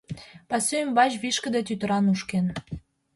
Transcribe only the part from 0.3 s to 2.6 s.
Пасу ӱмбач вишкыде тӱтыра нушкеш.